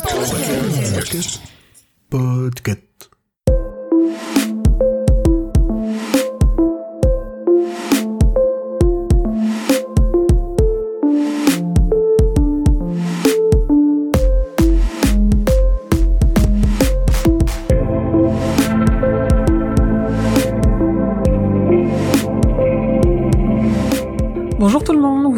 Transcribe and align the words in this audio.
Podcast. 0.00 1.40
Podcast. 2.10 2.89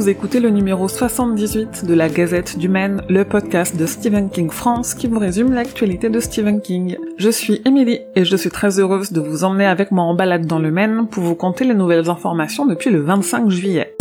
Vous 0.03 0.09
écoutez 0.09 0.41
le 0.41 0.50
numéro 0.50 0.89
78 0.89 1.85
de 1.85 1.95
la 1.95 2.09
Gazette 2.09 2.59
du 2.59 2.68
Maine, 2.68 3.05
le 3.09 3.25
podcast 3.25 3.77
de 3.77 3.87
Stephen 3.87 4.30
King 4.30 4.50
France 4.50 4.95
qui 4.95 5.07
vous 5.07 5.21
résume 5.21 5.53
l'actualité 5.53 6.11
de 6.11 6.18
Stephen 6.18 6.61
King. 6.61 6.96
Je 7.18 7.31
suis 7.31 7.63
Emily 7.64 8.00
et 8.17 8.25
je 8.25 8.35
suis 8.35 8.50
très 8.50 8.80
heureuse 8.80 9.13
de 9.13 9.21
vous 9.21 9.44
emmener 9.44 9.64
avec 9.64 9.93
moi 9.93 10.03
en 10.03 10.14
balade 10.14 10.44
dans 10.44 10.58
le 10.58 10.72
Maine 10.72 11.07
pour 11.07 11.22
vous 11.22 11.36
conter 11.36 11.64
les 11.64 11.75
nouvelles 11.75 12.11
informations 12.11 12.67
depuis 12.67 12.91
le 12.91 13.00
25 13.00 13.49
juillet. 13.49 13.94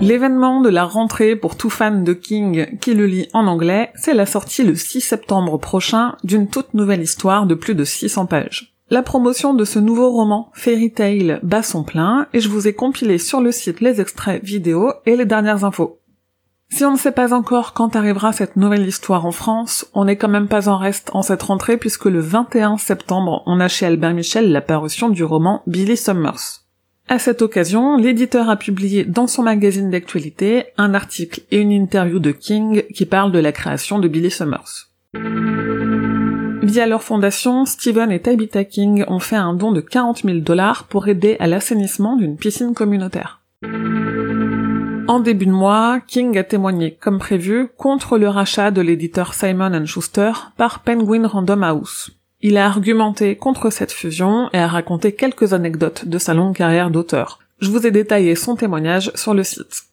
L'événement 0.00 0.62
de 0.62 0.70
la 0.70 0.84
rentrée 0.84 1.36
pour 1.36 1.58
tout 1.58 1.68
fan 1.68 2.02
de 2.02 2.14
King 2.14 2.78
qui 2.80 2.94
le 2.94 3.04
lit 3.04 3.28
en 3.34 3.46
anglais, 3.46 3.90
c'est 3.94 4.14
la 4.14 4.24
sortie 4.24 4.64
le 4.64 4.74
6 4.74 5.02
septembre 5.02 5.58
prochain 5.58 6.14
d'une 6.24 6.48
toute 6.48 6.72
nouvelle 6.72 7.02
histoire 7.02 7.44
de 7.44 7.54
plus 7.54 7.74
de 7.74 7.84
600 7.84 8.24
pages. 8.24 8.77
La 8.90 9.02
promotion 9.02 9.52
de 9.52 9.66
ce 9.66 9.78
nouveau 9.78 10.10
roman 10.10 10.50
Fairy 10.54 10.90
Tale 10.90 11.40
bat 11.42 11.62
son 11.62 11.82
plein 11.82 12.26
et 12.32 12.40
je 12.40 12.48
vous 12.48 12.68
ai 12.68 12.72
compilé 12.72 13.18
sur 13.18 13.42
le 13.42 13.52
site 13.52 13.82
les 13.82 14.00
extraits 14.00 14.42
vidéo 14.42 14.92
et 15.04 15.14
les 15.14 15.26
dernières 15.26 15.64
infos. 15.64 16.00
Si 16.70 16.86
on 16.86 16.92
ne 16.92 16.98
sait 16.98 17.12
pas 17.12 17.34
encore 17.34 17.74
quand 17.74 17.96
arrivera 17.96 18.32
cette 18.32 18.56
nouvelle 18.56 18.86
histoire 18.86 19.26
en 19.26 19.30
France, 19.30 19.86
on 19.92 20.06
n'est 20.06 20.16
quand 20.16 20.28
même 20.28 20.48
pas 20.48 20.70
en 20.70 20.78
reste 20.78 21.10
en 21.12 21.20
cette 21.20 21.42
rentrée 21.42 21.76
puisque 21.76 22.06
le 22.06 22.20
21 22.20 22.78
septembre, 22.78 23.42
on 23.44 23.60
a 23.60 23.68
chez 23.68 23.84
Albert 23.84 24.14
Michel 24.14 24.52
la 24.52 24.62
parution 24.62 25.10
du 25.10 25.22
roman 25.22 25.62
Billy 25.66 25.98
Summers. 25.98 26.64
À 27.08 27.18
cette 27.18 27.42
occasion, 27.42 27.98
l'éditeur 27.98 28.48
a 28.48 28.56
publié 28.56 29.04
dans 29.04 29.26
son 29.26 29.42
magazine 29.42 29.90
d'actualité 29.90 30.64
un 30.78 30.94
article 30.94 31.42
et 31.50 31.58
une 31.58 31.72
interview 31.72 32.20
de 32.20 32.30
King 32.32 32.84
qui 32.94 33.04
parlent 33.04 33.32
de 33.32 33.38
la 33.38 33.52
création 33.52 33.98
de 33.98 34.08
Billy 34.08 34.30
Summers. 34.30 34.88
Via 36.68 36.86
leur 36.86 37.02
fondation, 37.02 37.64
Steven 37.64 38.12
et 38.12 38.20
Tabitha 38.20 38.62
King 38.62 39.02
ont 39.08 39.20
fait 39.20 39.36
un 39.36 39.54
don 39.54 39.72
de 39.72 39.80
40 39.80 40.24
000 40.24 40.40
dollars 40.40 40.84
pour 40.84 41.08
aider 41.08 41.38
à 41.40 41.46
l'assainissement 41.46 42.14
d'une 42.14 42.36
piscine 42.36 42.74
communautaire. 42.74 43.40
En 45.08 45.18
début 45.20 45.46
de 45.46 45.50
mois, 45.50 45.98
King 46.06 46.36
a 46.36 46.44
témoigné, 46.44 46.94
comme 47.00 47.18
prévu, 47.18 47.68
contre 47.78 48.18
le 48.18 48.28
rachat 48.28 48.70
de 48.70 48.82
l'éditeur 48.82 49.32
Simon 49.32 49.86
Schuster 49.86 50.32
par 50.58 50.80
Penguin 50.80 51.26
Random 51.26 51.62
House. 51.62 52.10
Il 52.42 52.58
a 52.58 52.66
argumenté 52.66 53.34
contre 53.36 53.70
cette 53.70 53.90
fusion 53.90 54.50
et 54.52 54.58
a 54.58 54.68
raconté 54.68 55.12
quelques 55.12 55.54
anecdotes 55.54 56.06
de 56.06 56.18
sa 56.18 56.34
longue 56.34 56.54
carrière 56.54 56.90
d'auteur. 56.90 57.38
Je 57.60 57.70
vous 57.70 57.86
ai 57.86 57.90
détaillé 57.90 58.34
son 58.34 58.56
témoignage 58.56 59.10
sur 59.14 59.32
le 59.32 59.42
site. 59.42 59.84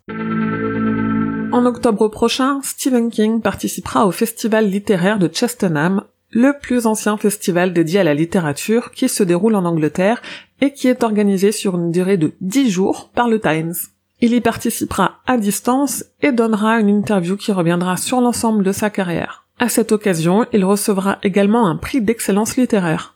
En 1.53 1.65
octobre 1.65 2.09
prochain, 2.09 2.59
Stephen 2.63 3.09
King 3.09 3.39
participera 3.39 4.05
au 4.05 4.11
festival 4.11 4.67
littéraire 4.67 5.19
de 5.19 5.29
Chestenham, 5.31 6.03
le 6.35 6.53
plus 6.61 6.85
ancien 6.85 7.15
festival 7.15 7.71
dédié 7.71 8.01
à 8.01 8.03
la 8.03 8.13
littérature 8.13 8.91
qui 8.91 9.07
se 9.07 9.23
déroule 9.23 9.55
en 9.55 9.63
Angleterre 9.63 10.21
et 10.59 10.73
qui 10.73 10.89
est 10.89 11.01
organisé 11.01 11.53
sur 11.53 11.75
une 11.75 11.91
durée 11.91 12.17
de 12.17 12.33
10 12.41 12.69
jours 12.69 13.09
par 13.15 13.29
le 13.29 13.39
Times. 13.39 13.73
Il 14.19 14.33
y 14.33 14.41
participera 14.41 15.19
à 15.25 15.37
distance 15.37 16.03
et 16.21 16.33
donnera 16.33 16.81
une 16.81 16.89
interview 16.89 17.37
qui 17.37 17.53
reviendra 17.53 17.95
sur 17.95 18.19
l'ensemble 18.19 18.65
de 18.65 18.73
sa 18.73 18.89
carrière. 18.89 19.47
À 19.59 19.69
cette 19.69 19.93
occasion, 19.93 20.45
il 20.51 20.65
recevra 20.65 21.19
également 21.23 21.67
un 21.67 21.77
prix 21.77 22.01
d'excellence 22.01 22.57
littéraire. 22.57 23.14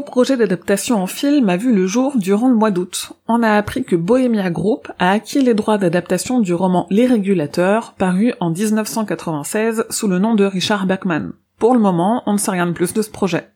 Nouveau 0.00 0.12
projet 0.12 0.38
d'adaptation 0.38 1.02
en 1.02 1.06
film 1.06 1.50
a 1.50 1.58
vu 1.58 1.74
le 1.74 1.86
jour 1.86 2.16
durant 2.16 2.48
le 2.48 2.54
mois 2.54 2.70
d'août. 2.70 3.12
On 3.28 3.42
a 3.42 3.52
appris 3.52 3.84
que 3.84 3.96
Bohemia 3.96 4.48
Group 4.48 4.90
a 4.98 5.10
acquis 5.10 5.42
les 5.42 5.52
droits 5.52 5.76
d'adaptation 5.76 6.40
du 6.40 6.54
roman 6.54 6.86
Les 6.88 7.06
Régulateurs, 7.06 7.92
paru 7.98 8.32
en 8.40 8.48
1996 8.48 9.84
sous 9.90 10.08
le 10.08 10.18
nom 10.18 10.34
de 10.34 10.44
Richard 10.44 10.86
Bachman. 10.86 11.32
Pour 11.58 11.74
le 11.74 11.80
moment, 11.80 12.22
on 12.24 12.32
ne 12.32 12.38
sait 12.38 12.50
rien 12.50 12.66
de 12.66 12.72
plus 12.72 12.94
de 12.94 13.02
ce 13.02 13.10
projet. 13.10 13.48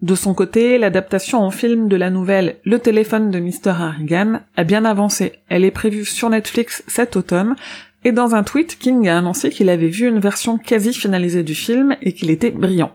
De 0.00 0.14
son 0.14 0.32
côté, 0.32 0.78
l'adaptation 0.78 1.42
en 1.42 1.50
film 1.50 1.88
de 1.88 1.96
la 1.96 2.10
nouvelle 2.10 2.58
Le 2.62 2.78
téléphone 2.78 3.32
de 3.32 3.40
Mr. 3.40 3.70
Harrigan 3.70 4.42
a 4.56 4.62
bien 4.62 4.84
avancé. 4.84 5.40
Elle 5.48 5.64
est 5.64 5.72
prévue 5.72 6.04
sur 6.04 6.30
Netflix 6.30 6.84
cet 6.86 7.16
automne, 7.16 7.56
et 8.04 8.12
dans 8.12 8.36
un 8.36 8.44
tweet, 8.44 8.78
King 8.78 9.08
a 9.08 9.18
annoncé 9.18 9.50
qu'il 9.50 9.70
avait 9.70 9.88
vu 9.88 10.06
une 10.06 10.20
version 10.20 10.56
quasi 10.56 10.94
finalisée 10.94 11.42
du 11.42 11.56
film 11.56 11.96
et 12.00 12.12
qu'il 12.12 12.30
était 12.30 12.52
brillant. 12.52 12.92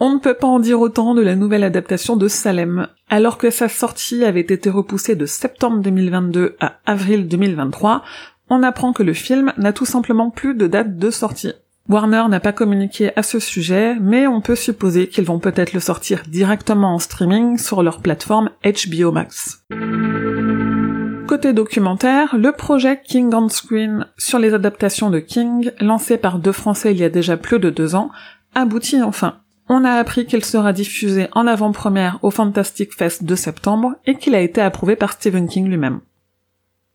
On 0.00 0.10
ne 0.10 0.18
peut 0.18 0.34
pas 0.34 0.46
en 0.46 0.60
dire 0.60 0.80
autant 0.80 1.14
de 1.14 1.22
la 1.22 1.34
nouvelle 1.34 1.64
adaptation 1.64 2.16
de 2.16 2.28
Salem. 2.28 2.86
Alors 3.08 3.36
que 3.36 3.50
sa 3.50 3.68
sortie 3.68 4.24
avait 4.24 4.40
été 4.40 4.70
repoussée 4.70 5.16
de 5.16 5.26
septembre 5.26 5.80
2022 5.80 6.54
à 6.60 6.74
avril 6.86 7.26
2023, 7.26 8.04
on 8.48 8.62
apprend 8.62 8.92
que 8.92 9.02
le 9.02 9.12
film 9.12 9.52
n'a 9.58 9.72
tout 9.72 9.84
simplement 9.84 10.30
plus 10.30 10.54
de 10.54 10.68
date 10.68 10.98
de 10.98 11.10
sortie. 11.10 11.52
Warner 11.88 12.24
n'a 12.28 12.38
pas 12.38 12.52
communiqué 12.52 13.10
à 13.16 13.24
ce 13.24 13.40
sujet, 13.40 13.96
mais 14.00 14.28
on 14.28 14.40
peut 14.40 14.54
supposer 14.54 15.08
qu'ils 15.08 15.24
vont 15.24 15.40
peut-être 15.40 15.72
le 15.72 15.80
sortir 15.80 16.22
directement 16.28 16.94
en 16.94 16.98
streaming 17.00 17.58
sur 17.58 17.82
leur 17.82 18.00
plateforme 18.00 18.50
HBO 18.62 19.10
Max. 19.10 19.64
Côté 21.26 21.52
documentaire, 21.52 22.36
le 22.36 22.52
projet 22.52 23.00
King 23.04 23.34
on 23.34 23.48
Screen 23.48 24.06
sur 24.16 24.38
les 24.38 24.54
adaptations 24.54 25.10
de 25.10 25.18
King, 25.18 25.72
lancé 25.80 26.18
par 26.18 26.38
deux 26.38 26.52
Français 26.52 26.92
il 26.92 26.98
y 26.98 27.04
a 27.04 27.10
déjà 27.10 27.36
plus 27.36 27.58
de 27.58 27.70
deux 27.70 27.96
ans, 27.96 28.10
aboutit 28.54 29.02
enfin. 29.02 29.38
On 29.70 29.84
a 29.84 29.92
appris 29.92 30.24
qu'il 30.24 30.44
sera 30.44 30.72
diffusé 30.72 31.28
en 31.32 31.46
avant-première 31.46 32.18
au 32.22 32.30
Fantastic 32.30 32.94
Fest 32.94 33.24
de 33.24 33.34
septembre 33.34 33.94
et 34.06 34.16
qu'il 34.16 34.34
a 34.34 34.40
été 34.40 34.62
approuvé 34.62 34.96
par 34.96 35.12
Stephen 35.12 35.46
King 35.46 35.68
lui-même. 35.68 36.00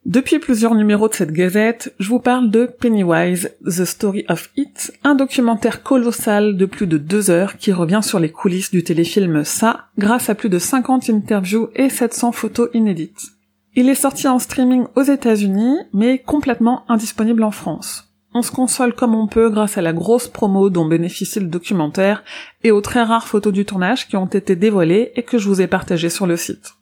Depuis 0.06 0.39
plusieurs 0.39 0.75
numéros 0.75 1.07
de 1.07 1.13
cette 1.13 1.31
gazette, 1.31 1.94
je 2.00 2.09
vous 2.09 2.19
parle 2.19 2.51
de 2.51 2.66
Pennywise, 2.66 3.51
The 3.63 3.85
Story 3.85 4.25
of 4.28 4.50
It, 4.57 4.91
un 5.03 5.16
documentaire 5.16 5.81
colossal 5.81 6.57
de 6.57 6.66
plus 6.66 6.88
de 6.88 6.97
deux 6.97 7.29
heures 7.29 7.57
qui 7.57 7.72
revient 7.72 8.01
sur 8.03 8.19
les 8.19 8.31
coulisses 8.31 8.72
du 8.72 8.83
téléfilm 8.83 9.45
Ça, 9.45 9.85
grâce 9.97 10.29
à 10.29 10.35
plus 10.35 10.50
de 10.50 10.59
50 10.59 11.09
interviews 11.09 11.69
et 11.75 11.89
700 11.89 12.33
photos 12.33 12.69
inédites. 12.73 13.29
Il 13.75 13.88
est 13.88 13.95
sorti 13.95 14.28
en 14.28 14.39
streaming 14.39 14.85
aux 14.95 15.03
États-Unis, 15.03 15.78
mais 15.94 16.19
complètement 16.19 16.83
indisponible 16.89 17.44
en 17.44 17.51
France. 17.51 18.12
On 18.35 18.41
se 18.41 18.51
console 18.51 18.94
comme 18.95 19.13
on 19.13 19.27
peut 19.27 19.49
grâce 19.49 19.77
à 19.77 19.81
la 19.81 19.94
grosse 19.94 20.27
promo 20.27 20.71
dont 20.71 20.85
bénéficie 20.85 21.39
le 21.39 21.47
documentaire 21.47 22.23
et 22.63 22.71
aux 22.71 22.81
très 22.81 23.03
rares 23.03 23.27
photos 23.27 23.53
du 23.53 23.63
tournage 23.63 24.07
qui 24.07 24.17
ont 24.17 24.25
été 24.25 24.55
dévoilées 24.55 25.11
et 25.16 25.21
que 25.21 25.38
je 25.38 25.47
vous 25.47 25.61
ai 25.61 25.67
partagées 25.67 26.09
sur 26.09 26.25
le 26.25 26.35
site. 26.35 26.73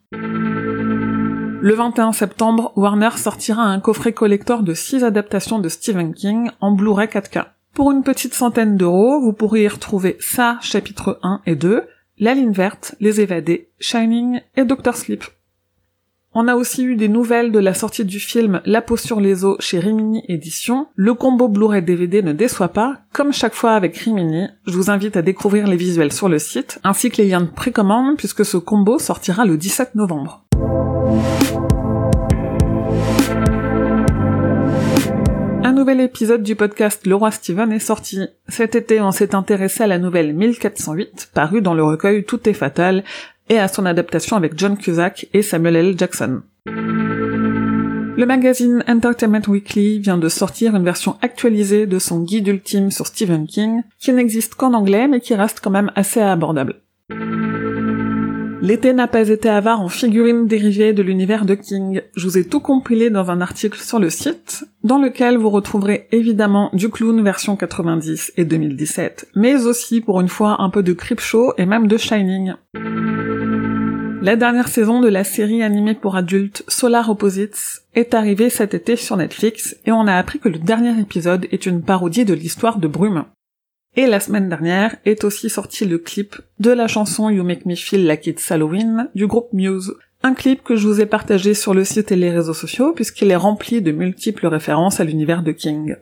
Le 1.64 1.74
21 1.74 2.14
septembre, 2.14 2.72
Warner 2.76 3.12
sortira 3.18 3.64
un 3.64 3.80
coffret 3.80 4.14
collector 4.14 4.64
de 4.64 4.74
6 4.74 5.04
adaptations 5.04 5.60
de 5.60 5.70
Stephen 5.70 6.14
King 6.14 6.50
en 6.62 6.72
Blu-ray 6.72 7.08
4K. 7.08 7.46
Pour 7.74 7.92
une 7.92 8.04
petite 8.04 8.34
centaine 8.34 8.78
d'euros, 8.78 9.20
vous 9.22 9.34
pourrez 9.34 9.64
y 9.64 9.68
retrouver 9.68 10.18
ça, 10.20 10.58
chapitre 10.62 11.20
1 11.22 11.42
et 11.46 11.56
2, 11.56 11.84
La 12.18 12.34
ligne 12.34 12.52
verte, 12.52 12.96
Les 13.00 13.22
évadés, 13.22 13.70
Shining 13.80 14.42
et 14.56 14.66
Doctor 14.66 14.96
Sleep. 14.96 15.24
On 16.34 16.48
a 16.48 16.56
aussi 16.56 16.86
eu 16.86 16.96
des 16.96 17.10
nouvelles 17.10 17.52
de 17.52 17.60
la 17.60 17.74
sortie 17.74 18.06
du 18.06 18.18
film 18.18 18.62
La 18.64 18.82
peau 18.82 18.96
sur 18.96 19.20
les 19.20 19.44
os 19.44 19.58
chez 19.60 19.80
Rimini 19.80 20.24
Éditions. 20.30 20.88
Le 20.96 21.14
combo 21.14 21.50
Blu-ray 21.50 21.82
DVD 21.82 22.22
ne 22.22 22.32
déçoit 22.32 22.70
pas. 22.70 23.00
Comme 23.12 23.34
chaque 23.34 23.54
fois 23.54 23.74
avec 23.74 23.98
Rimini, 23.98 24.48
je 24.66 24.72
vous 24.72 24.90
invite 24.90 25.18
à 25.18 25.24
découvrir 25.24 25.68
les 25.68 25.76
visuels 25.76 26.14
sur 26.14 26.30
le 26.30 26.40
site, 26.40 26.80
ainsi 26.86 27.10
que 27.10 27.22
les 27.22 27.28
liens 27.28 27.42
de 27.42 27.48
précommande 27.48 28.16
puisque 28.16 28.46
ce 28.46 28.56
combo 28.56 28.98
sortira 28.98 29.44
le 29.44 29.58
17 29.58 29.96
novembre. 29.96 30.46
Un 35.66 35.74
nouvel 35.74 36.00
épisode 36.00 36.44
du 36.44 36.56
podcast 36.56 37.06
Le 37.06 37.16
Roi 37.16 37.32
Steven 37.32 37.74
est 37.74 37.80
sorti. 37.80 38.22
Cet 38.48 38.76
été, 38.76 39.02
on 39.02 39.12
s'est 39.12 39.36
intéressé 39.36 39.84
à 39.84 39.88
la 39.88 40.00
nouvelle 40.00 40.34
1408, 40.34 41.32
parue 41.34 41.62
dans 41.62 41.74
le 41.74 41.84
recueil 41.84 42.24
Tout 42.24 42.48
est 42.48 42.54
fatal, 42.54 43.04
et 43.52 43.60
à 43.60 43.68
son 43.68 43.86
adaptation 43.86 44.38
avec 44.38 44.58
John 44.58 44.78
Cusack 44.78 45.28
et 45.34 45.42
Samuel 45.42 45.76
L. 45.76 45.96
Jackson. 45.98 46.42
Le 46.66 48.26
magazine 48.26 48.82
Entertainment 48.88 49.42
Weekly 49.46 50.00
vient 50.00 50.18
de 50.18 50.30
sortir 50.30 50.74
une 50.74 50.86
version 50.86 51.18
actualisée 51.22 51.86
de 51.86 52.00
son 52.00 52.22
guide 52.22 52.48
ultime 52.48 52.92
sur 52.92 53.08
Stephen 53.08 53.48
King, 53.48 53.82
qui 54.00 54.14
n'existe 54.14 54.56
qu'en 54.56 54.74
anglais 54.74 55.10
mais 55.10 55.20
qui 55.20 55.36
reste 55.36 55.60
quand 55.62 55.70
même 55.70 55.92
assez 55.96 56.22
abordable. 56.22 56.76
L'été 58.62 58.94
n'a 58.94 59.08
pas 59.08 59.28
été 59.28 59.50
avare 59.50 59.82
en 59.82 59.90
figurines 59.90 60.48
dérivées 60.48 60.94
de 60.94 61.02
l'univers 61.02 61.44
de 61.44 61.56
King. 61.56 62.04
Je 62.16 62.28
vous 62.28 62.38
ai 62.38 62.46
tout 62.46 62.62
compilé 62.62 63.10
dans 63.10 63.32
un 63.32 63.42
article 63.42 63.80
sur 63.80 64.00
le 64.00 64.10
site, 64.10 64.64
dans 64.84 65.00
lequel 65.00 65.36
vous 65.36 65.50
retrouverez 65.50 66.08
évidemment 66.14 66.70
du 66.72 66.90
clown 66.90 67.22
version 67.22 67.58
90 67.58 68.34
et 68.38 68.46
2017, 68.46 69.30
mais 69.36 69.66
aussi 69.66 70.00
pour 70.00 70.22
une 70.22 70.30
fois 70.30 70.62
un 70.62 70.70
peu 70.70 70.84
de 70.84 70.94
Creepshow 70.94 71.54
et 71.58 71.66
même 71.66 71.88
de 71.88 71.98
Shining. 71.98 72.54
La 74.22 74.36
dernière 74.36 74.68
saison 74.68 75.02
de 75.02 75.08
la 75.08 75.24
série 75.24 75.64
animée 75.64 75.96
pour 75.96 76.16
adultes 76.16 76.64
Solar 76.68 77.10
Opposites 77.10 77.82
est 77.96 78.14
arrivée 78.14 78.52
cet 78.52 78.76
été 78.76 78.96
sur 78.96 79.18
Netflix 79.18 79.76
et 79.88 79.92
on 79.92 80.06
a 80.06 80.14
appris 80.14 80.38
que 80.38 80.48
le 80.48 80.60
dernier 80.60 81.00
épisode 81.02 81.48
est 81.52 81.66
une 81.66 81.82
parodie 81.82 82.24
de 82.24 82.36
l'histoire 82.36 82.78
de 82.78 82.88
Brume. 82.88 83.26
Et 83.96 84.06
la 84.06 84.20
semaine 84.20 84.48
dernière 84.48 84.96
est 85.06 85.24
aussi 85.24 85.50
sorti 85.50 85.86
le 85.86 85.98
clip 85.98 86.36
de 86.60 86.70
la 86.70 86.88
chanson 86.88 87.32
You 87.32 87.44
Make 87.44 87.66
Me 87.66 87.74
Feel 87.74 88.06
Like 88.06 88.28
It's 88.28 88.52
Halloween 88.52 89.10
du 89.16 89.26
groupe 89.26 89.52
Muse. 89.54 89.96
Un 90.22 90.36
clip 90.36 90.64
que 90.64 90.76
je 90.76 90.88
vous 90.88 91.02
ai 91.02 91.08
partagé 91.08 91.56
sur 91.56 91.74
le 91.74 91.84
site 91.84 92.12
et 92.12 92.16
les 92.16 92.30
réseaux 92.30 92.54
sociaux 92.54 92.94
puisqu'il 92.94 93.32
est 93.32 93.36
rempli 93.36 93.82
de 93.82 93.92
multiples 93.92 94.46
références 94.46 95.00
à 95.00 95.04
l'univers 95.04 95.42
de 95.42 95.52
King. 95.52 95.96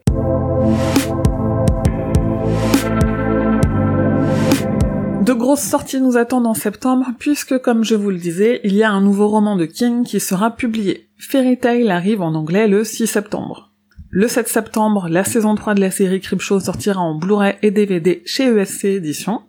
De 5.30 5.36
grosses 5.36 5.62
sorties 5.62 6.02
nous 6.02 6.18
attendent 6.18 6.48
en 6.48 6.56
septembre 6.56 7.12
puisque, 7.20 7.60
comme 7.60 7.84
je 7.84 7.94
vous 7.94 8.10
le 8.10 8.18
disais, 8.18 8.62
il 8.64 8.74
y 8.74 8.82
a 8.82 8.90
un 8.90 9.00
nouveau 9.00 9.28
roman 9.28 9.56
de 9.56 9.66
King 9.66 10.04
qui 10.04 10.20
sera 10.20 10.50
publié. 10.50 11.08
Fairy 11.20 11.56
Tail 11.60 11.92
arrive 11.92 12.24
en 12.24 12.34
anglais 12.34 12.68
le 12.68 12.84
6 12.84 13.06
septembre. 13.06 13.72
Le 14.10 14.28
7 14.28 14.48
septembre, 14.48 15.08
la 15.08 15.24
saison 15.24 15.54
3 15.54 15.76
de 15.76 15.82
la 15.82 15.92
série 15.92 16.20
Creepshow 16.20 16.60
sortira 16.60 17.00
en 17.00 17.14
Blu-ray 17.14 17.58
et 17.62 17.70
DVD 17.70 18.24
chez 18.26 18.46
ESC 18.46 18.86
Éditions. 18.86 19.44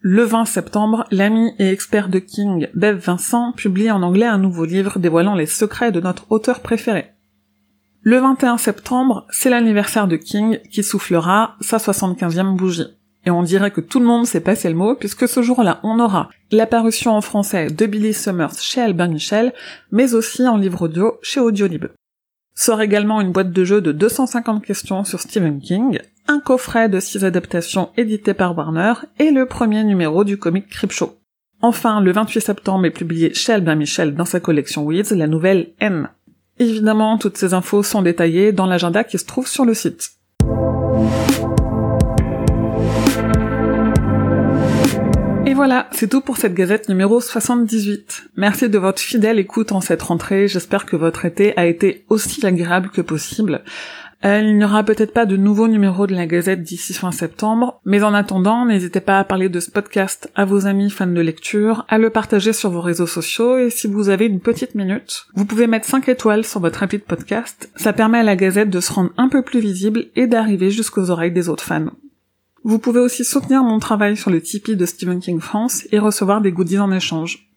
Le 0.00 0.24
20 0.24 0.44
septembre, 0.44 1.04
l'ami 1.12 1.52
et 1.60 1.70
expert 1.70 2.08
de 2.08 2.18
King, 2.18 2.66
Bev 2.74 2.96
Vincent, 2.96 3.52
publie 3.52 3.92
en 3.92 4.02
anglais 4.02 4.26
un 4.26 4.38
nouveau 4.38 4.64
livre 4.64 4.98
dévoilant 4.98 5.36
les 5.36 5.46
secrets 5.46 5.92
de 5.92 6.00
notre 6.00 6.26
auteur 6.32 6.58
préféré. 6.58 7.12
Le 8.00 8.18
21 8.18 8.58
septembre, 8.58 9.28
c'est 9.30 9.50
l'anniversaire 9.50 10.08
de 10.08 10.16
King 10.16 10.58
qui 10.72 10.82
soufflera 10.82 11.54
sa 11.60 11.76
75e 11.76 12.56
bougie. 12.56 12.88
Et 13.24 13.30
on 13.30 13.42
dirait 13.42 13.70
que 13.70 13.80
tout 13.80 14.00
le 14.00 14.06
monde 14.06 14.26
sait 14.26 14.40
passer 14.40 14.68
le 14.68 14.74
mot, 14.74 14.94
puisque 14.94 15.28
ce 15.28 15.42
jour-là, 15.42 15.80
on 15.84 16.00
aura 16.00 16.28
l'apparition 16.50 17.12
en 17.12 17.20
français 17.20 17.68
de 17.68 17.86
Billy 17.86 18.12
Summers 18.12 18.58
chez 18.58 18.80
Albert 18.80 19.08
Michel, 19.08 19.52
mais 19.90 20.14
aussi 20.14 20.46
en 20.46 20.56
livre 20.56 20.82
audio 20.82 21.18
chez 21.22 21.40
Audiolib. 21.40 21.86
Sort 22.54 22.82
également 22.82 23.20
une 23.20 23.32
boîte 23.32 23.52
de 23.52 23.64
jeux 23.64 23.80
de 23.80 23.92
250 23.92 24.64
questions 24.64 25.04
sur 25.04 25.20
Stephen 25.20 25.60
King, 25.60 26.00
un 26.28 26.40
coffret 26.40 26.88
de 26.88 27.00
6 27.00 27.24
adaptations 27.24 27.90
édité 27.96 28.34
par 28.34 28.56
Warner 28.56 28.94
et 29.18 29.30
le 29.30 29.46
premier 29.46 29.84
numéro 29.84 30.24
du 30.24 30.36
comic 30.36 30.68
Creepshow. 30.68 31.16
Enfin, 31.60 32.00
le 32.00 32.12
28 32.12 32.40
septembre 32.40 32.86
est 32.86 32.90
publié 32.90 33.32
chez 33.34 33.52
Albin 33.52 33.76
Michel 33.76 34.14
dans 34.14 34.24
sa 34.24 34.40
collection 34.40 34.84
Weeds 34.84 35.14
la 35.14 35.28
nouvelle 35.28 35.72
M. 35.78 36.08
Évidemment, 36.58 37.18
toutes 37.18 37.38
ces 37.38 37.54
infos 37.54 37.82
sont 37.82 38.02
détaillées 38.02 38.52
dans 38.52 38.66
l'agenda 38.66 39.04
qui 39.04 39.18
se 39.18 39.24
trouve 39.24 39.46
sur 39.46 39.64
le 39.64 39.74
site. 39.74 40.10
Voilà, 45.64 45.86
c'est 45.92 46.08
tout 46.08 46.22
pour 46.22 46.38
cette 46.38 46.54
gazette 46.54 46.88
numéro 46.88 47.20
78. 47.20 48.24
Merci 48.34 48.68
de 48.68 48.78
votre 48.78 49.00
fidèle 49.00 49.38
écoute 49.38 49.70
en 49.70 49.80
cette 49.80 50.02
rentrée, 50.02 50.48
j'espère 50.48 50.86
que 50.86 50.96
votre 50.96 51.24
été 51.24 51.56
a 51.56 51.66
été 51.66 52.04
aussi 52.08 52.44
agréable 52.44 52.88
que 52.88 53.00
possible. 53.00 53.62
Il 54.24 54.58
n'y 54.58 54.64
aura 54.64 54.82
peut-être 54.82 55.12
pas 55.12 55.24
de 55.24 55.36
nouveaux 55.36 55.68
numéros 55.68 56.08
de 56.08 56.16
la 56.16 56.26
Gazette 56.26 56.64
d'ici 56.64 56.94
fin 56.94 57.12
septembre, 57.12 57.80
mais 57.84 58.02
en 58.02 58.12
attendant, 58.12 58.66
n'hésitez 58.66 59.00
pas 59.00 59.20
à 59.20 59.24
parler 59.24 59.48
de 59.48 59.60
ce 59.60 59.70
podcast 59.70 60.32
à 60.34 60.44
vos 60.44 60.66
amis 60.66 60.90
fans 60.90 61.06
de 61.06 61.20
lecture, 61.20 61.86
à 61.88 61.98
le 61.98 62.10
partager 62.10 62.52
sur 62.52 62.70
vos 62.70 62.80
réseaux 62.80 63.06
sociaux, 63.06 63.56
et 63.58 63.70
si 63.70 63.86
vous 63.86 64.08
avez 64.08 64.26
une 64.26 64.40
petite 64.40 64.74
minute, 64.74 65.26
vous 65.36 65.44
pouvez 65.44 65.68
mettre 65.68 65.86
5 65.86 66.08
étoiles 66.08 66.44
sur 66.44 66.58
votre 66.58 66.82
appli 66.82 66.98
de 66.98 67.04
podcast. 67.04 67.70
Ça 67.76 67.92
permet 67.92 68.18
à 68.18 68.24
la 68.24 68.34
Gazette 68.34 68.70
de 68.70 68.80
se 68.80 68.92
rendre 68.92 69.12
un 69.16 69.28
peu 69.28 69.42
plus 69.42 69.60
visible 69.60 70.06
et 70.16 70.26
d'arriver 70.26 70.70
jusqu'aux 70.70 71.10
oreilles 71.10 71.30
des 71.30 71.48
autres 71.48 71.62
fans. 71.62 71.92
Vous 72.64 72.78
pouvez 72.78 73.00
aussi 73.00 73.24
soutenir 73.24 73.64
mon 73.64 73.80
travail 73.80 74.16
sur 74.16 74.30
le 74.30 74.40
Tipeee 74.40 74.76
de 74.76 74.86
Stephen 74.86 75.20
King 75.20 75.40
France 75.40 75.86
et 75.90 75.98
recevoir 75.98 76.40
des 76.40 76.52
goodies 76.52 76.78
en 76.78 76.92
échange. 76.92 77.48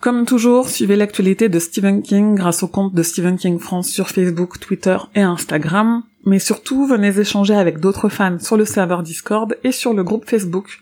Comme 0.00 0.24
toujours, 0.24 0.68
suivez 0.68 0.96
l'actualité 0.96 1.48
de 1.48 1.58
Stephen 1.58 2.02
King 2.02 2.34
grâce 2.34 2.62
au 2.62 2.68
compte 2.68 2.94
de 2.94 3.02
Stephen 3.02 3.36
King 3.36 3.58
France 3.58 3.88
sur 3.88 4.08
Facebook, 4.08 4.60
Twitter 4.60 4.96
et 5.14 5.20
Instagram, 5.20 6.02
mais 6.24 6.38
surtout 6.38 6.86
venez 6.86 7.18
échanger 7.18 7.54
avec 7.54 7.80
d'autres 7.80 8.08
fans 8.08 8.38
sur 8.38 8.56
le 8.56 8.64
serveur 8.64 9.02
Discord 9.02 9.56
et 9.64 9.72
sur 9.72 9.94
le 9.94 10.04
groupe 10.04 10.28
Facebook. 10.28 10.80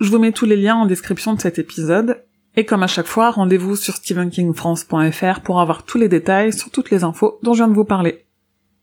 Je 0.00 0.10
vous 0.10 0.18
mets 0.18 0.32
tous 0.32 0.46
les 0.46 0.56
liens 0.56 0.76
en 0.76 0.86
description 0.86 1.34
de 1.34 1.40
cet 1.40 1.58
épisode, 1.58 2.22
et 2.56 2.64
comme 2.64 2.82
à 2.82 2.88
chaque 2.88 3.06
fois, 3.06 3.30
rendez-vous 3.30 3.76
sur 3.76 3.96
stephenkingfrance.fr 3.96 5.40
pour 5.40 5.60
avoir 5.60 5.84
tous 5.84 5.98
les 5.98 6.08
détails 6.08 6.52
sur 6.52 6.70
toutes 6.70 6.90
les 6.90 7.04
infos 7.04 7.38
dont 7.42 7.52
je 7.54 7.58
viens 7.58 7.68
de 7.68 7.74
vous 7.74 7.84
parler. 7.84 8.27